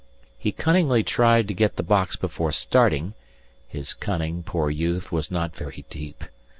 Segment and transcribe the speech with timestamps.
[0.35, 3.13] He cunningly tried to get the box before starting
[3.67, 6.23] his cunning, poor youth, was not very deep!